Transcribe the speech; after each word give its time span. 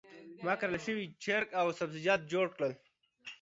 ما 0.43 0.53
ګرل 0.59 0.75
شوي 0.85 1.05
چرګ 1.23 1.47
او 1.59 1.67
سبزیجات 1.79 2.21
جوړ 2.33 2.45
کړل. 2.55 2.73